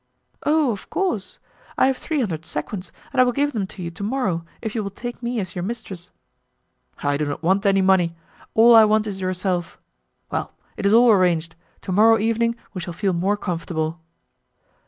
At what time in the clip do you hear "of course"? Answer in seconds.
0.71-1.37